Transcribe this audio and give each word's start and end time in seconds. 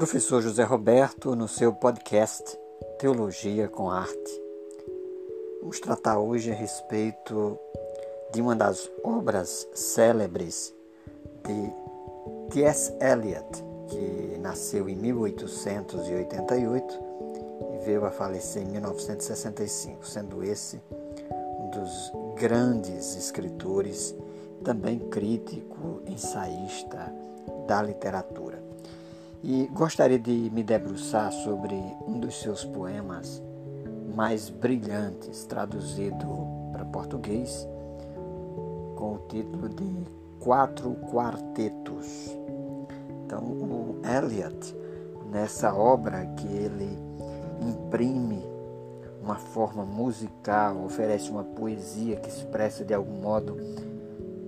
Professor 0.00 0.40
José 0.40 0.64
Roberto, 0.64 1.36
no 1.36 1.46
seu 1.46 1.74
podcast 1.74 2.58
Teologia 2.98 3.68
com 3.68 3.90
Arte. 3.90 4.42
Vamos 5.60 5.78
tratar 5.78 6.18
hoje 6.18 6.50
a 6.50 6.54
respeito 6.54 7.58
de 8.32 8.40
uma 8.40 8.56
das 8.56 8.90
obras 9.04 9.68
célebres 9.74 10.74
de 11.44 11.70
T.S. 12.50 12.94
Eliot, 12.98 13.62
que 13.88 14.38
nasceu 14.38 14.88
em 14.88 14.96
1888 14.96 16.98
e 17.74 17.84
veio 17.84 18.06
a 18.06 18.10
falecer 18.10 18.62
em 18.62 18.70
1965, 18.70 20.06
sendo 20.06 20.42
esse 20.42 20.80
um 21.58 21.68
dos 21.72 22.10
grandes 22.36 23.16
escritores, 23.16 24.16
também 24.64 24.98
crítico, 24.98 26.00
ensaísta 26.06 27.14
da 27.66 27.82
literatura. 27.82 28.49
E 29.42 29.66
gostaria 29.72 30.18
de 30.18 30.50
me 30.50 30.62
debruçar 30.62 31.32
sobre 31.32 31.74
um 32.06 32.20
dos 32.20 32.38
seus 32.40 32.62
poemas 32.62 33.42
mais 34.14 34.50
brilhantes, 34.50 35.46
traduzido 35.46 36.26
para 36.72 36.84
português, 36.84 37.66
com 38.96 39.14
o 39.14 39.18
título 39.28 39.70
de 39.70 40.04
Quatro 40.40 40.94
Quartetos. 41.10 42.36
Então, 43.24 43.42
o 43.42 44.00
Eliot, 44.04 44.76
nessa 45.30 45.74
obra 45.74 46.26
que 46.36 46.46
ele 46.46 46.98
imprime 47.62 48.44
uma 49.22 49.36
forma 49.36 49.86
musical, 49.86 50.84
oferece 50.84 51.30
uma 51.30 51.44
poesia 51.44 52.16
que 52.16 52.28
expressa 52.28 52.84
de 52.84 52.92
algum 52.92 53.22
modo 53.22 53.56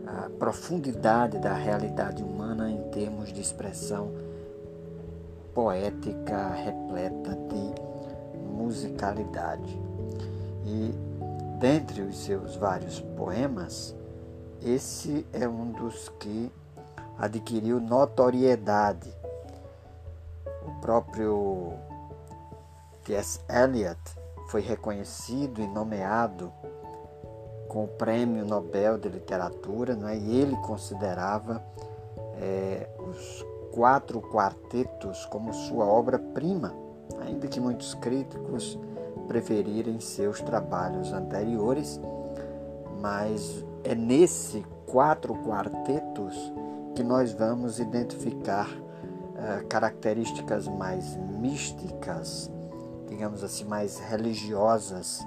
a 0.06 0.28
profundidade 0.38 1.38
da 1.38 1.54
realidade 1.54 2.22
humana 2.22 2.70
em 2.70 2.90
termos 2.90 3.32
de 3.32 3.40
expressão 3.40 4.12
poética 5.54 6.48
repleta 6.48 7.34
de 7.34 8.40
musicalidade. 8.40 9.80
E 10.64 10.94
dentre 11.58 12.02
os 12.02 12.18
seus 12.18 12.56
vários 12.56 13.00
poemas, 13.00 13.94
esse 14.64 15.26
é 15.32 15.48
um 15.48 15.72
dos 15.72 16.08
que 16.20 16.50
adquiriu 17.18 17.80
notoriedade. 17.80 19.12
O 20.66 20.80
próprio 20.80 21.72
T.S. 23.04 23.40
Eliot 23.48 24.00
foi 24.48 24.60
reconhecido 24.60 25.60
e 25.60 25.66
nomeado 25.66 26.52
com 27.68 27.84
o 27.84 27.88
Prêmio 27.88 28.44
Nobel 28.44 28.98
de 28.98 29.08
Literatura, 29.08 29.96
não 29.96 30.06
é? 30.06 30.16
e 30.16 30.36
ele 30.36 30.56
considerava 30.56 31.62
é, 32.36 32.88
os 32.98 33.44
quatro 33.72 34.20
quartetos 34.20 35.24
como 35.26 35.52
sua 35.52 35.84
obra-prima, 35.84 36.74
ainda 37.20 37.48
que 37.48 37.58
muitos 37.58 37.94
críticos 37.94 38.78
preferirem 39.26 39.98
seus 39.98 40.40
trabalhos 40.40 41.12
anteriores, 41.12 42.00
mas 43.00 43.64
é 43.82 43.94
nesse 43.94 44.64
quatro 44.86 45.34
quartetos 45.42 46.52
que 46.94 47.02
nós 47.02 47.32
vamos 47.32 47.80
identificar 47.80 48.68
uh, 48.68 49.66
características 49.68 50.68
mais 50.68 51.16
místicas, 51.16 52.50
digamos 53.08 53.42
assim, 53.42 53.64
mais 53.64 53.98
religiosas 53.98 55.26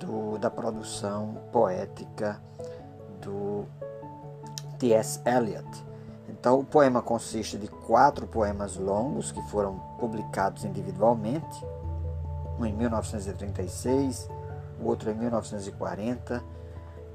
do, 0.00 0.36
da 0.38 0.50
produção 0.50 1.36
poética 1.52 2.42
do 3.20 3.64
T.S. 4.78 5.20
Eliot. 5.24 5.91
Então, 6.28 6.60
o 6.60 6.64
poema 6.64 7.02
consiste 7.02 7.58
de 7.58 7.68
quatro 7.68 8.26
poemas 8.26 8.76
longos 8.76 9.32
que 9.32 9.42
foram 9.48 9.78
publicados 9.98 10.64
individualmente, 10.64 11.64
um 12.58 12.66
em 12.66 12.72
1936, 12.72 14.28
o 14.80 14.86
outro 14.86 15.10
em 15.10 15.14
1940, 15.14 16.42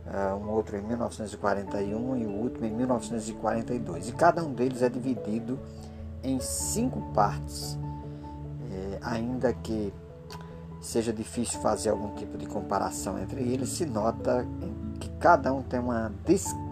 eh, 0.07 0.33
um 0.33 0.49
outro 0.49 0.77
em 0.77 0.81
1941 0.81 2.17
e 2.17 2.25
o 2.25 2.31
último 2.31 2.65
em 2.65 2.71
1942. 2.71 4.09
E 4.09 4.11
cada 4.13 4.43
um 4.43 4.53
deles 4.53 4.81
é 4.81 4.89
dividido 4.89 5.59
em 6.23 6.39
cinco 6.39 7.01
partes, 7.13 7.77
é, 8.71 8.99
ainda 9.01 9.53
que 9.53 9.93
seja 10.81 11.11
difícil 11.11 11.59
fazer 11.61 11.89
algum 11.89 12.15
tipo 12.15 12.37
de 12.37 12.45
comparação 12.45 13.19
entre 13.19 13.41
eles, 13.41 13.69
se 13.69 13.85
nota 13.85 14.45
que 14.99 15.09
cada 15.19 15.53
um 15.53 15.61
tem 15.61 15.79
uma, 15.79 16.11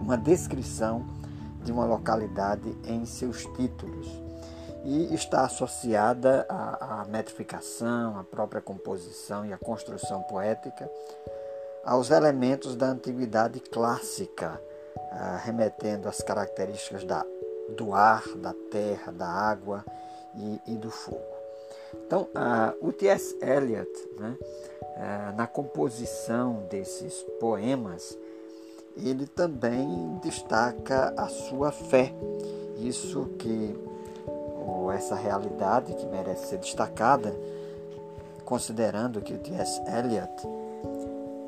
uma 0.00 0.16
descrição 0.16 1.04
de 1.66 1.72
uma 1.72 1.84
localidade 1.84 2.78
em 2.84 3.04
seus 3.04 3.44
títulos 3.56 4.06
e 4.84 5.12
está 5.12 5.44
associada 5.44 6.46
à, 6.48 7.02
à 7.02 7.04
metrificação, 7.06 8.16
à 8.16 8.22
própria 8.22 8.62
composição 8.62 9.44
e 9.44 9.52
à 9.52 9.58
construção 9.58 10.22
poética, 10.22 10.88
aos 11.84 12.12
elementos 12.12 12.76
da 12.76 12.86
antiguidade 12.86 13.58
clássica, 13.58 14.60
ah, 15.10 15.40
remetendo 15.42 16.08
às 16.08 16.18
características 16.18 17.02
da, 17.02 17.26
do 17.76 17.92
ar, 17.92 18.22
da 18.36 18.54
terra, 18.70 19.10
da 19.10 19.26
água 19.26 19.84
e, 20.36 20.60
e 20.68 20.76
do 20.76 20.90
fogo. 20.90 21.34
Então, 22.06 22.28
ah, 22.32 22.72
o 22.80 22.92
T.S. 22.92 23.36
Eliot, 23.42 23.90
né, 24.20 24.36
ah, 24.96 25.34
na 25.36 25.48
composição 25.48 26.64
desses 26.70 27.24
poemas, 27.40 28.16
ele 28.96 29.26
também 29.26 30.18
destaca 30.22 31.12
a 31.16 31.28
sua 31.28 31.70
fé. 31.70 32.12
Isso 32.78 33.26
que, 33.38 33.78
ou 34.66 34.90
essa 34.90 35.14
realidade 35.14 35.94
que 35.94 36.06
merece 36.06 36.48
ser 36.48 36.58
destacada, 36.58 37.34
considerando 38.44 39.20
que 39.20 39.34
o 39.34 39.38
T.S. 39.38 39.80
Eliot 39.86 40.32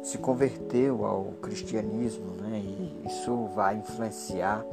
se 0.03 0.19
converteu 0.19 1.05
ao 1.05 1.25
cristianismo, 1.43 2.33
né? 2.41 2.59
e 2.59 3.07
isso 3.07 3.47
vai 3.55 3.77
influenciar 3.77 4.65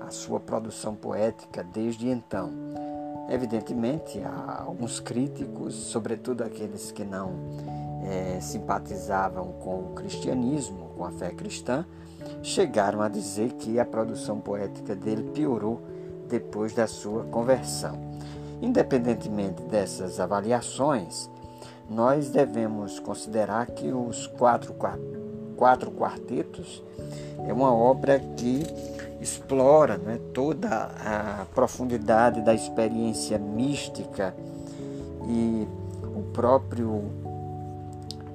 a 0.00 0.10
sua 0.10 0.40
produção 0.40 0.94
poética 0.94 1.62
desde 1.62 2.08
então. 2.08 2.50
Evidentemente, 3.32 4.22
há 4.22 4.62
alguns 4.66 5.00
críticos, 5.00 5.74
sobretudo 5.74 6.44
aqueles 6.44 6.92
que 6.92 7.02
não 7.02 7.32
é, 8.04 8.38
simpatizavam 8.42 9.52
com 9.52 9.80
o 9.80 9.94
cristianismo, 9.94 10.90
com 10.94 11.02
a 11.06 11.10
fé 11.10 11.30
cristã, 11.30 11.86
chegaram 12.42 13.00
a 13.00 13.08
dizer 13.08 13.52
que 13.54 13.80
a 13.80 13.86
produção 13.86 14.38
poética 14.38 14.94
dele 14.94 15.30
piorou 15.30 15.80
depois 16.28 16.74
da 16.74 16.86
sua 16.86 17.24
conversão. 17.24 17.98
Independentemente 18.60 19.62
dessas 19.62 20.20
avaliações, 20.20 21.30
nós 21.88 22.28
devemos 22.28 23.00
considerar 23.00 23.64
que 23.64 23.90
os 23.90 24.26
quatro, 24.26 24.74
quatro 25.62 25.92
quartetos 25.92 26.82
é 27.46 27.52
uma 27.52 27.72
obra 27.72 28.18
que 28.36 28.66
explora 29.20 29.96
né, 29.96 30.18
toda 30.34 30.68
a 30.68 31.46
profundidade 31.54 32.40
da 32.40 32.52
experiência 32.52 33.38
mística 33.38 34.34
e 35.24 35.68
o 36.02 36.24
próprio 36.32 37.04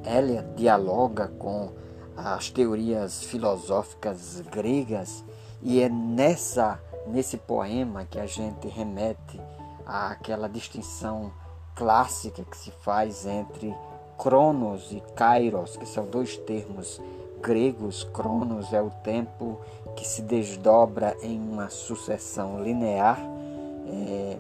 Eliot 0.05 0.47
dialoga 0.55 1.27
com 1.37 1.69
as 2.16 2.49
teorias 2.49 3.21
filosóficas 3.21 4.41
gregas 4.49 5.21
e 5.61 5.81
é 5.81 5.89
nessa 5.89 6.79
nesse 7.07 7.35
poema 7.35 8.05
que 8.05 8.19
a 8.19 8.25
gente 8.25 8.69
remete 8.69 9.37
àquela 9.85 10.47
distinção 10.47 11.29
clássica 11.75 12.45
que 12.45 12.55
se 12.55 12.71
faz 12.71 13.25
entre 13.25 13.75
Cronos 14.17 14.91
e 14.91 15.01
Kairos, 15.16 15.78
que 15.78 15.85
são 15.85 16.05
dois 16.05 16.38
termos 16.38 17.01
gregos. 17.41 18.03
Cronos 18.03 18.73
é 18.73 18.81
o 18.81 18.90
tempo 19.03 19.59
que 19.96 20.08
se 20.08 20.22
desdobra 20.22 21.16
em 21.22 21.40
uma 21.40 21.69
sucessão 21.69 22.61
linear 22.64 23.19
é, 23.87 24.37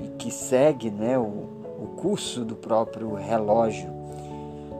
e 0.00 0.08
que 0.18 0.30
segue 0.30 0.90
né, 0.90 1.18
o, 1.18 1.22
o 1.22 1.94
curso 1.96 2.44
do 2.44 2.54
próprio 2.54 3.14
relógio, 3.14 3.90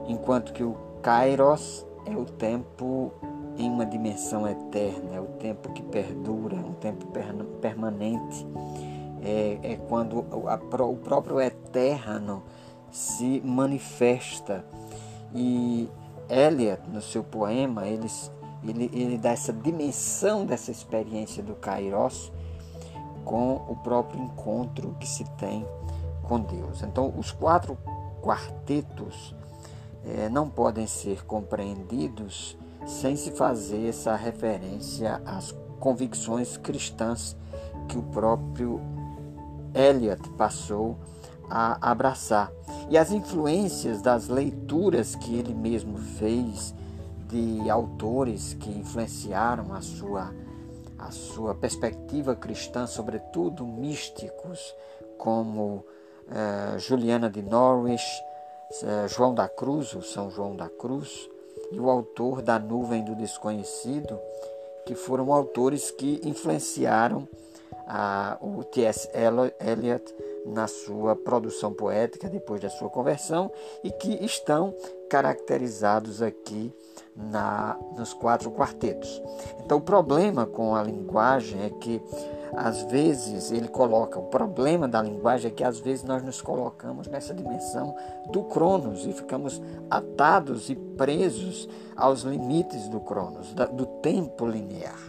enquanto 0.07 0.53
que 0.53 0.63
o 0.63 0.75
Kairos 1.01 1.85
é 2.05 2.15
o 2.15 2.25
tempo 2.25 3.11
em 3.57 3.69
uma 3.69 3.85
dimensão 3.85 4.47
eterna, 4.47 5.15
é 5.15 5.19
o 5.19 5.25
tempo 5.39 5.71
que 5.73 5.81
perdura, 5.81 6.55
um 6.55 6.73
tempo 6.73 7.05
permanente. 7.61 8.45
É, 9.23 9.57
é 9.63 9.79
quando 9.89 10.25
a, 10.31 10.83
o 10.85 10.95
próprio 10.95 11.41
eterno 11.41 12.43
se 12.91 13.41
manifesta. 13.43 14.65
E 15.33 15.89
Eliot, 16.29 16.81
no 16.89 17.01
seu 17.01 17.23
poema, 17.23 17.87
ele, 17.87 18.07
ele, 18.63 18.89
ele 18.93 19.17
dá 19.17 19.31
essa 19.31 19.53
dimensão 19.53 20.45
dessa 20.45 20.71
experiência 20.71 21.43
do 21.43 21.55
Kairos 21.55 22.31
com 23.23 23.55
o 23.67 23.75
próprio 23.75 24.21
encontro 24.21 24.95
que 24.99 25.07
se 25.07 25.23
tem 25.37 25.65
com 26.23 26.39
Deus. 26.39 26.81
Então, 26.81 27.13
os 27.17 27.31
quatro 27.31 27.77
quartetos 28.21 29.35
é, 30.05 30.29
não 30.29 30.49
podem 30.49 30.87
ser 30.87 31.25
compreendidos 31.25 32.57
sem 32.85 33.15
se 33.15 33.31
fazer 33.31 33.89
essa 33.89 34.15
referência 34.15 35.21
às 35.25 35.53
convicções 35.79 36.57
cristãs 36.57 37.35
que 37.87 37.97
o 37.97 38.03
próprio 38.03 38.79
Eliot 39.73 40.29
passou 40.31 40.97
a 41.49 41.91
abraçar. 41.91 42.51
E 42.89 42.97
as 42.97 43.11
influências 43.11 44.01
das 44.01 44.27
leituras 44.27 45.15
que 45.15 45.37
ele 45.37 45.53
mesmo 45.53 45.97
fez 45.97 46.73
de 47.29 47.69
autores 47.69 48.53
que 48.53 48.69
influenciaram 48.69 49.73
a 49.73 49.81
sua, 49.81 50.33
a 50.97 51.11
sua 51.11 51.53
perspectiva 51.53 52.35
cristã, 52.35 52.87
sobretudo 52.87 53.65
místicos 53.65 54.73
como 55.17 55.83
uh, 56.27 56.79
Juliana 56.79 57.29
de 57.29 57.41
Norwich, 57.41 58.05
uh, 58.83 59.07
João 59.07 59.33
da 59.33 59.49
Cruz, 59.49 59.93
o 59.93 60.01
São 60.01 60.31
João 60.31 60.55
da 60.55 60.69
Cruz, 60.69 61.29
e 61.71 61.79
o 61.79 61.89
autor 61.89 62.41
da 62.41 62.57
Nuvem 62.57 63.03
do 63.03 63.15
Desconhecido, 63.15 64.17
que 64.85 64.95
foram 64.95 65.33
autores 65.33 65.91
que 65.91 66.21
influenciaram 66.23 67.27
a, 67.87 68.37
o 68.39 68.63
T.S. 68.63 69.09
Eliot 69.59 70.13
na 70.47 70.67
sua 70.67 71.15
produção 71.15 71.73
poética 71.73 72.29
depois 72.29 72.61
da 72.61 72.69
sua 72.69 72.89
conversão 72.89 73.51
e 73.83 73.91
que 73.91 74.23
estão 74.23 74.73
caracterizados 75.09 76.21
aqui 76.21 76.73
na, 77.15 77.77
nos 77.97 78.13
quatro 78.13 78.51
quartetos. 78.51 79.21
Então, 79.59 79.77
o 79.77 79.81
problema 79.81 80.45
com 80.45 80.75
a 80.75 80.83
linguagem 80.83 81.63
é 81.63 81.69
que, 81.69 82.01
às 82.55 82.83
vezes, 82.83 83.51
ele 83.51 83.67
coloca, 83.67 84.19
o 84.19 84.27
problema 84.27 84.87
da 84.87 85.01
linguagem 85.01 85.51
é 85.51 85.53
que, 85.53 85.63
às 85.63 85.79
vezes, 85.79 86.03
nós 86.03 86.23
nos 86.23 86.41
colocamos 86.41 87.07
nessa 87.07 87.33
dimensão 87.33 87.95
do 88.31 88.43
Cronos 88.43 89.05
e 89.05 89.13
ficamos 89.13 89.61
atados 89.89 90.69
e 90.69 90.75
presos 90.75 91.67
aos 91.95 92.21
limites 92.21 92.87
do 92.89 92.99
Cronos, 92.99 93.53
do 93.53 93.85
tempo 94.01 94.45
linear. 94.45 94.99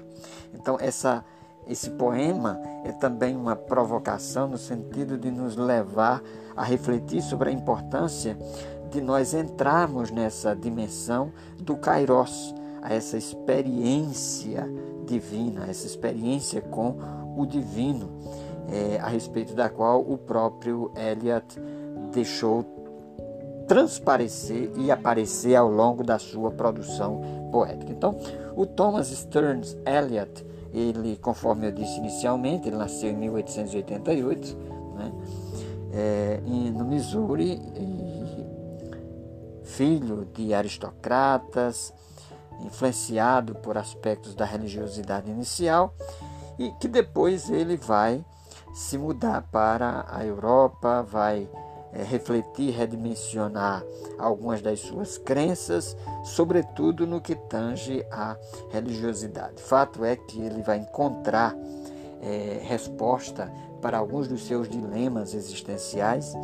Então, 0.55 0.79
essa 0.81 1.25
esse 1.69 1.91
poema 1.91 2.59
é 2.85 2.93
também 2.93 3.37
uma 3.37 3.55
provocação 3.55 4.49
no 4.49 4.57
sentido 4.57 5.19
de 5.19 5.31
nos 5.31 5.57
levar 5.57 6.23
a 6.57 6.65
refletir 6.65 7.23
sobre 7.23 7.51
a 7.51 7.53
importância 7.53 8.37
de 8.91 9.01
nós 9.01 9.35
entrarmos 9.35 10.11
nessa 10.11 10.57
dimensão 10.57 11.31
do 11.61 11.77
Kairos, 11.77 12.55
a 12.81 12.95
essa 12.95 13.19
experiência 13.19 14.67
divina, 15.07 15.67
essa 15.69 15.87
experiência 15.87 16.61
com 16.63 16.97
o 17.37 17.45
divino, 17.45 18.11
é, 18.71 18.99
a 18.99 19.09
respeito 19.09 19.55
da 19.55 19.69
qual 19.69 20.01
o 20.01 20.17
próprio 20.17 20.91
Eliot 20.97 21.61
deixou 22.13 22.65
transparecer 23.67 24.73
e 24.77 24.91
aparecer 24.91 25.55
ao 25.55 25.71
longo 25.71 26.03
da 26.03 26.19
sua 26.19 26.51
produção 26.51 27.21
poética. 27.53 27.93
Então, 27.93 28.17
o 28.57 28.65
Thomas 28.65 29.09
Stearns 29.09 29.77
Eliot 29.85 30.45
ele, 30.73 31.17
conforme 31.17 31.67
eu 31.67 31.73
disse 31.73 31.99
inicialmente, 31.99 32.69
ele 32.69 32.77
nasceu 32.77 33.11
em 33.11 33.17
1888, 33.17 34.57
né, 34.95 35.13
é, 35.93 36.41
no 36.73 36.85
Missouri, 36.85 37.61
filho 39.65 40.27
de 40.35 40.53
aristocratas, 40.53 41.93
influenciado 42.61 43.55
por 43.55 43.79
aspectos 43.79 44.35
da 44.35 44.45
religiosidade 44.45 45.31
inicial, 45.31 45.95
e 46.59 46.71
que 46.73 46.89
depois 46.89 47.49
ele 47.51 47.77
vai 47.77 48.25
se 48.75 48.99
mudar 48.99 49.43
para 49.51 50.07
a 50.11 50.25
Europa, 50.25 51.03
vai 51.03 51.49
é, 51.93 52.03
refletir, 52.03 52.71
redimensionar 52.71 53.83
algumas 54.19 54.61
das 54.61 54.81
suas 54.81 55.17
crenças, 55.19 55.97
sobretudo 56.25 57.07
no 57.07 57.21
que 57.21 57.35
tange 57.35 58.05
à 58.11 58.37
religiosidade. 58.71 59.63
Fato 59.63 60.05
é 60.05 60.17
que 60.17 60.41
ele 60.41 60.63
vai 60.63 60.79
encontrar 60.79 61.55
é, 62.23 62.61
resposta 62.63 63.51
para 63.81 63.99
alguns 63.99 64.27
dos 64.29 64.45
seus 64.47 64.69
dilemas 64.69 65.35
existenciais 65.35 66.35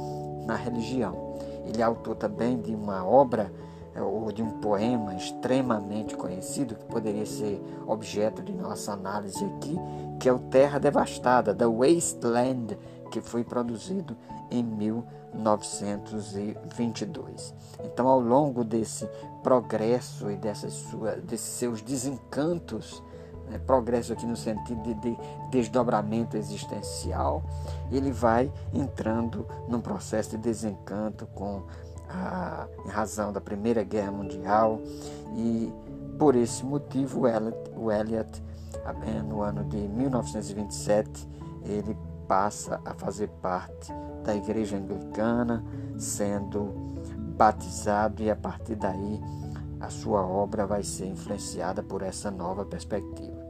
na 0.47 0.55
religião. 0.55 1.35
Ele 1.67 1.81
é 1.81 1.85
autor 1.85 2.17
também 2.17 2.61
de 2.61 2.75
uma 2.75 3.05
obra 3.05 3.51
é, 3.95 4.03
ou 4.03 4.31
de 4.33 4.43
um 4.43 4.61
poema 4.61 5.15
extremamente 5.15 6.17
conhecido 6.17 6.75
que 6.75 6.85
poderia 6.87 7.27
ser 7.27 7.63
objeto 7.87 8.43
de 8.43 8.53
nossa 8.53 8.93
análise 8.93 9.45
aqui, 9.45 9.79
que 10.19 10.29
é 10.29 10.33
o 10.33 10.39
Terra 10.39 10.79
Devastada, 10.79 11.55
The 11.55 11.67
Wasteland, 11.67 12.79
que 13.15 13.21
foi 13.21 13.45
produzido 13.45 14.17
em 14.51 14.65
1922. 14.65 17.55
Então, 17.85 18.09
ao 18.09 18.19
longo 18.19 18.65
desse 18.65 19.09
progresso 19.41 20.29
e 20.33 20.37
dessas 20.37 20.73
sua, 20.73 21.13
desses 21.13 21.47
seus 21.47 21.81
desencantos, 21.81 23.01
né, 23.49 23.57
progresso 23.59 24.13
aqui 24.13 24.27
no 24.27 24.35
sentido 24.35 24.83
de, 24.83 24.95
de 24.95 25.17
desdobramento 25.49 26.37
existencial, 26.37 27.45
ele 27.93 28.11
vai 28.11 28.53
entrando 28.73 29.47
num 29.69 29.81
processo 29.81 30.31
de 30.31 30.39
desencanto 30.39 31.25
com 31.37 31.63
a, 32.11 32.67
em 32.85 32.89
razão 32.89 33.33
da 33.33 33.41
Primeira 33.41 33.85
Guerra 33.85 34.11
Mundial 34.11 34.81
e 35.37 35.73
por 36.19 36.35
esse 36.35 36.65
motivo 36.65 37.29
o 37.77 37.93
Eliot, 37.93 38.43
o 38.85 39.23
no 39.23 39.41
ano 39.41 39.63
de 39.63 39.77
1927 39.77 41.29
ele 41.65 41.97
passa 42.27 42.81
a 42.85 42.95
fazer 42.95 43.29
parte 43.41 43.93
da 44.23 44.35
Igreja 44.35 44.77
Anglicana, 44.77 45.65
sendo 45.99 46.73
batizado 47.37 48.23
e 48.23 48.31
a 48.31 48.37
partir 48.37 48.77
daí 48.77 49.21
a 49.81 49.91
sua 49.91 50.27
obra 50.27 50.67
vai 50.67 50.83
ser 50.83 51.07
influenciada 51.07 51.83
por 51.83 52.03
essa 52.03 52.31
nova 52.31 52.65
perspectiva. 52.65 53.45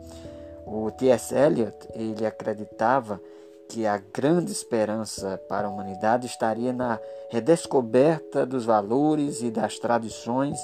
O 0.66 0.90
T.S. 0.90 1.34
Eliot, 1.34 1.76
ele 1.94 2.26
acreditava 2.26 3.20
que 3.68 3.86
a 3.86 3.98
grande 3.98 4.52
esperança 4.52 5.38
para 5.48 5.66
a 5.66 5.70
humanidade 5.70 6.26
estaria 6.26 6.72
na 6.72 6.98
redescoberta 7.30 8.44
dos 8.44 8.64
valores 8.64 9.42
e 9.42 9.50
das 9.50 9.78
tradições 9.78 10.58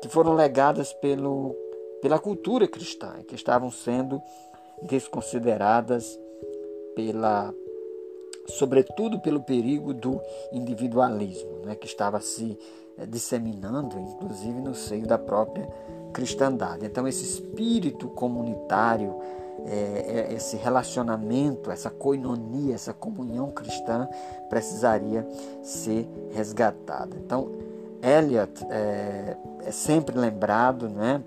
que 0.00 0.08
foram 0.08 0.34
legadas 0.34 0.92
pelo, 0.94 1.54
pela 2.00 2.18
cultura 2.18 2.68
cristã, 2.68 3.14
que 3.26 3.34
estavam 3.34 3.70
sendo 3.70 4.20
desconsideradas 4.82 6.18
pela 6.96 7.54
sobretudo 8.48 9.20
pelo 9.20 9.42
perigo 9.42 9.92
do 9.92 10.20
individualismo, 10.52 11.60
né, 11.64 11.74
que 11.74 11.86
estava 11.86 12.20
se 12.20 12.58
eh, 12.96 13.04
disseminando, 13.06 13.98
inclusive 13.98 14.60
no 14.60 14.74
seio 14.74 15.06
da 15.06 15.18
própria 15.18 15.68
cristandade. 16.12 16.86
Então, 16.86 17.06
esse 17.06 17.24
espírito 17.24 18.08
comunitário, 18.08 19.16
é, 19.66 20.32
esse 20.32 20.56
relacionamento, 20.56 21.70
essa 21.70 21.90
coinonia, 21.90 22.74
essa 22.74 22.92
comunhão 22.92 23.50
cristã 23.50 24.08
precisaria 24.48 25.26
ser 25.62 26.08
resgatada. 26.32 27.16
Então, 27.16 27.50
Eliot 28.00 28.64
é, 28.70 29.36
é 29.64 29.70
sempre 29.72 30.16
lembrado, 30.16 30.88
né, 30.88 31.22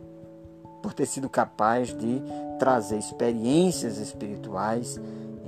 por 0.82 0.94
ter 0.94 1.06
sido 1.06 1.30
capaz 1.30 1.90
de 1.90 2.24
trazer 2.58 2.98
experiências 2.98 3.98
espirituais 3.98 5.00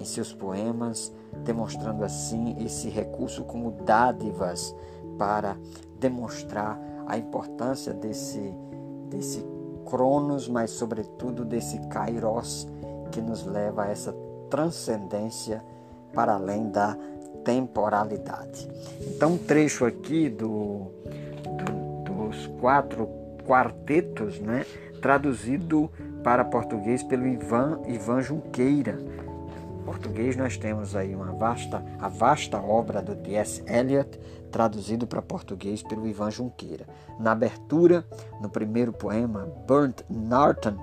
em 0.02 0.06
seus 0.06 0.34
poemas, 0.34 1.14
demonstrando 1.46 2.04
assim 2.04 2.58
esse 2.60 2.90
recurso 2.90 3.44
como 3.44 3.72
dádivas 3.72 4.76
para 5.18 5.56
demonstrar 6.00 6.80
a 7.08 7.18
importância 7.18 7.94
desse, 7.94 8.54
desse 9.10 9.46
Cronos, 9.86 10.48
mas 10.48 10.72
sobretudo 10.72 11.44
desse 11.44 11.80
Kairos 11.88 12.68
que 13.12 13.22
nos 13.22 13.46
leva 13.46 13.84
a 13.84 13.90
essa 13.90 14.16
transcendência 14.50 15.64
para 16.14 16.34
além 16.34 16.70
da 16.70 16.98
temporalidade. 17.44 18.70
Então, 19.02 19.34
um 19.34 19.38
trecho 19.38 19.86
aqui 19.86 20.30
do, 20.30 20.88
do, 22.06 22.14
dos 22.14 22.48
quatro 22.60 23.08
quartetos, 23.46 24.40
né, 24.40 24.66
traduzido 25.02 25.90
para 26.24 26.46
português 26.46 27.02
pelo 27.04 27.28
Ivan, 27.28 27.82
Ivan 27.88 28.22
Junqueira, 28.22 28.98
português 29.82 30.36
nós 30.36 30.58
temos 30.58 30.96
aí 30.96 31.16
uma 31.16 31.32
vasta, 31.34 31.84
a 32.00 32.08
vasta 32.08 32.60
obra 32.60 33.02
do 33.02 33.16
T.S. 33.16 33.64
Eliot, 33.68 34.20
traduzido 34.52 35.08
para 35.08 35.22
português 35.22 35.82
pelo 35.84 36.08
Ivan 36.08 36.32
Junqueira. 36.32 36.86
Na 37.20 37.32
abertura, 37.32 38.06
no 38.42 38.50
primeiro 38.50 38.94
poema, 38.94 39.48
Burnt 39.68 40.02
Norton, 40.10 40.76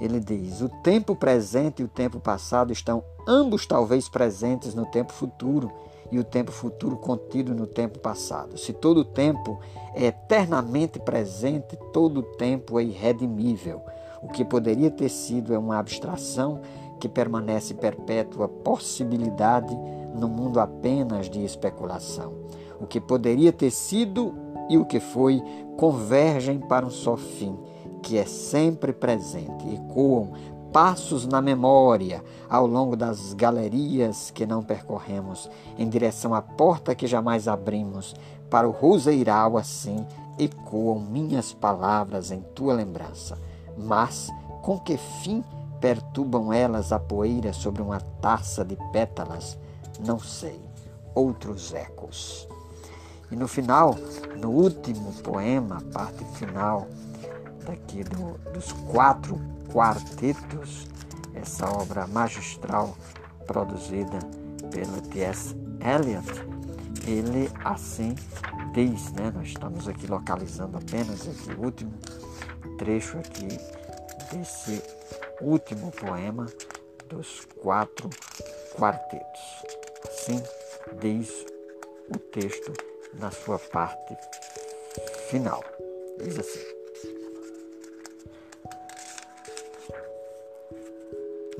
ele 0.00 0.18
diz: 0.18 0.60
O 0.60 0.68
tempo 0.68 1.14
presente 1.14 1.82
e 1.82 1.84
o 1.84 1.88
tempo 1.88 2.18
passado 2.18 2.72
estão 2.72 3.04
ambos 3.26 3.66
talvez 3.66 4.08
presentes 4.08 4.74
no 4.74 4.86
tempo 4.86 5.12
futuro 5.12 5.70
e 6.10 6.18
o 6.18 6.24
tempo 6.24 6.52
futuro 6.52 6.96
contido 6.96 7.54
no 7.54 7.66
tempo 7.66 7.98
passado. 7.98 8.58
Se 8.58 8.72
todo 8.72 8.98
o 8.98 9.04
tempo 9.04 9.58
é 9.94 10.06
eternamente 10.06 10.98
presente, 10.98 11.76
todo 11.92 12.20
o 12.20 12.22
tempo 12.22 12.78
é 12.78 12.84
irredimível. 12.84 13.80
O 14.22 14.28
que 14.28 14.44
poderia 14.44 14.90
ter 14.90 15.08
sido 15.08 15.54
é 15.54 15.58
uma 15.58 15.78
abstração 15.78 16.60
que 17.02 17.08
permanece 17.08 17.74
perpétua 17.74 18.46
possibilidade 18.46 19.76
no 20.14 20.28
mundo 20.28 20.60
apenas 20.60 21.28
de 21.28 21.44
especulação. 21.44 22.32
O 22.80 22.86
que 22.86 23.00
poderia 23.00 23.52
ter 23.52 23.72
sido 23.72 24.32
e 24.70 24.78
o 24.78 24.84
que 24.84 25.00
foi 25.00 25.42
convergem 25.76 26.60
para 26.60 26.86
um 26.86 26.90
só 26.90 27.16
fim, 27.16 27.58
que 28.04 28.16
é 28.16 28.24
sempre 28.24 28.92
presente, 28.92 29.68
ecoam 29.74 30.30
passos 30.72 31.26
na 31.26 31.42
memória 31.42 32.22
ao 32.48 32.68
longo 32.68 32.94
das 32.94 33.34
galerias 33.34 34.30
que 34.30 34.46
não 34.46 34.62
percorremos, 34.62 35.50
em 35.76 35.88
direção 35.88 36.32
à 36.32 36.40
porta 36.40 36.94
que 36.94 37.08
jamais 37.08 37.48
abrimos. 37.48 38.14
Para 38.48 38.68
o 38.68 38.70
roseiral, 38.70 39.58
assim, 39.58 40.06
ecoam 40.38 41.00
minhas 41.00 41.52
palavras 41.52 42.30
em 42.30 42.42
tua 42.54 42.72
lembrança. 42.74 43.36
Mas 43.76 44.30
com 44.62 44.78
que 44.78 44.96
fim 44.96 45.42
perturbam 45.82 46.52
elas 46.52 46.92
a 46.92 46.98
poeira 47.00 47.52
sobre 47.52 47.82
uma 47.82 48.00
taça 48.00 48.64
de 48.64 48.76
pétalas? 48.92 49.58
Não 50.06 50.18
sei. 50.18 50.58
Outros 51.12 51.74
ecos. 51.74 52.48
E 53.30 53.36
no 53.36 53.48
final, 53.48 53.96
no 54.40 54.50
último 54.50 55.12
poema, 55.14 55.82
parte 55.92 56.24
final 56.36 56.86
daqui 57.66 58.04
do, 58.04 58.38
dos 58.52 58.72
quatro 58.90 59.38
quartetos, 59.72 60.86
essa 61.34 61.68
obra 61.68 62.06
magistral 62.06 62.96
produzida 63.46 64.18
pelo 64.70 65.00
T.S. 65.02 65.56
Eliot, 65.80 66.46
ele 67.06 67.50
assim 67.64 68.14
diz, 68.72 69.12
né? 69.12 69.32
Nós 69.34 69.48
estamos 69.48 69.88
aqui 69.88 70.06
localizando 70.06 70.78
apenas 70.78 71.26
o 71.26 71.60
último 71.60 71.92
trecho 72.78 73.18
aqui 73.18 73.48
desse 74.30 74.82
último 75.42 75.90
poema 75.90 76.46
dos 77.08 77.46
quatro 77.60 78.08
quartetos. 78.74 79.40
Assim 80.08 80.42
diz 81.00 81.44
o 82.08 82.18
texto 82.18 82.72
na 83.14 83.30
sua 83.30 83.58
parte 83.58 84.16
final. 85.28 85.62
Diz 86.18 86.38
assim. 86.38 86.82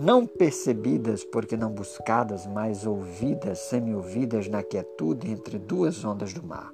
não 0.03 0.27
percebidas 0.27 1.23
porque 1.23 1.57
não 1.57 1.71
buscadas, 1.71 2.45
mas 2.45 2.85
ouvidas, 2.85 3.61
semi-ouvidas 3.61 4.49
na 4.49 4.61
quietude 4.61 5.31
entre 5.31 5.61
duas 5.61 6.05
ondas 6.05 6.33
do 6.33 6.43
mar. 6.43 6.73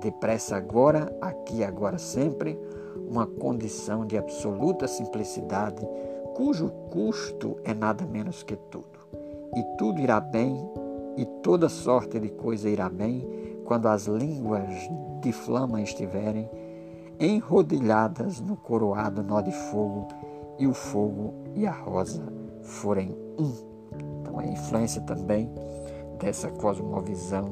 Depressa 0.00 0.56
agora, 0.56 1.10
aqui 1.22 1.64
agora 1.64 1.96
sempre, 1.96 2.58
uma 3.08 3.26
condição 3.26 4.04
de 4.04 4.18
absoluta 4.18 4.86
simplicidade, 4.86 5.80
cujo 6.36 6.68
custo 6.90 7.56
é 7.64 7.72
nada 7.72 8.04
menos 8.04 8.42
que 8.42 8.56
tudo. 8.56 8.98
E 9.56 9.62
tudo 9.78 10.02
irá 10.02 10.20
bem, 10.20 10.54
e 11.16 11.24
toda 11.42 11.66
sorte 11.66 12.20
de 12.20 12.28
coisa 12.28 12.68
irá 12.68 12.90
bem, 12.90 13.26
quando 13.64 13.86
as 13.86 14.06
línguas 14.06 14.68
de 15.22 15.32
flama 15.32 15.80
estiverem 15.80 16.46
enrodilhadas 17.18 18.38
no 18.38 18.54
coroado 18.54 19.22
nó 19.22 19.40
de 19.40 19.50
fogo, 19.50 20.08
e 20.58 20.66
o 20.66 20.74
fogo 20.74 21.32
e 21.54 21.66
a 21.66 21.72
rosa 21.72 22.22
forem 22.60 23.16
um. 23.38 23.52
Então, 24.20 24.38
a 24.38 24.44
influência 24.44 25.00
também 25.00 25.50
dessa 26.18 26.50
cosmovisão 26.50 27.50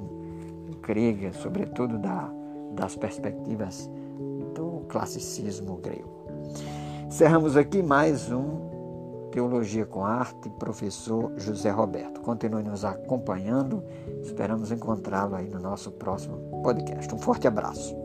grega, 0.83 1.33
sobretudo 1.33 1.97
da, 1.97 2.31
das 2.75 2.95
perspectivas 2.97 3.89
do 4.55 4.85
classicismo 4.89 5.77
grego. 5.79 6.27
Encerramos 7.07 7.57
aqui 7.57 7.83
mais 7.83 8.31
um 8.31 8.74
Teologia 9.35 9.85
com 9.85 10.05
Arte, 10.05 10.49
professor 10.61 11.33
José 11.37 11.69
Roberto. 11.69 12.21
Continue 12.21 12.63
nos 12.63 12.85
acompanhando. 12.85 13.83
Esperamos 14.23 14.71
encontrá-lo 14.71 15.35
aí 15.35 15.49
no 15.49 15.59
nosso 15.59 15.91
próximo 15.91 16.63
podcast. 16.63 17.13
Um 17.13 17.19
forte 17.19 17.49
abraço. 17.49 18.04